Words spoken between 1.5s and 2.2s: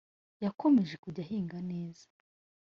neza